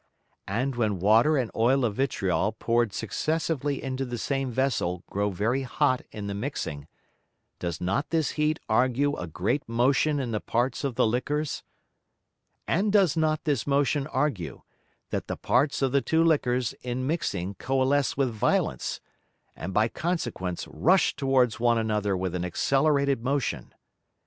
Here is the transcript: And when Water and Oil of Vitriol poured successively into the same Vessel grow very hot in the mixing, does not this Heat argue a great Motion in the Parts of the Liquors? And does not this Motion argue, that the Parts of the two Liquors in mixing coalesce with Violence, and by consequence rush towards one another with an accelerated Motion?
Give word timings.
And 0.47 0.77
when 0.77 0.97
Water 0.97 1.37
and 1.37 1.51
Oil 1.55 1.85
of 1.85 1.93
Vitriol 1.93 2.53
poured 2.53 2.91
successively 2.91 3.83
into 3.83 4.03
the 4.03 4.17
same 4.17 4.49
Vessel 4.49 5.03
grow 5.07 5.29
very 5.29 5.61
hot 5.61 6.01
in 6.09 6.25
the 6.25 6.33
mixing, 6.33 6.87
does 7.59 7.79
not 7.79 8.09
this 8.09 8.31
Heat 8.31 8.59
argue 8.67 9.15
a 9.15 9.27
great 9.27 9.69
Motion 9.69 10.19
in 10.19 10.31
the 10.31 10.39
Parts 10.39 10.83
of 10.83 10.95
the 10.95 11.05
Liquors? 11.05 11.61
And 12.67 12.91
does 12.91 13.15
not 13.15 13.43
this 13.43 13.67
Motion 13.67 14.07
argue, 14.07 14.63
that 15.11 15.27
the 15.27 15.37
Parts 15.37 15.83
of 15.83 15.91
the 15.91 16.01
two 16.01 16.23
Liquors 16.23 16.73
in 16.81 17.05
mixing 17.05 17.53
coalesce 17.59 18.17
with 18.17 18.31
Violence, 18.31 19.01
and 19.55 19.71
by 19.71 19.87
consequence 19.87 20.65
rush 20.67 21.15
towards 21.15 21.59
one 21.59 21.77
another 21.77 22.17
with 22.17 22.33
an 22.33 22.43
accelerated 22.43 23.23
Motion? 23.23 23.71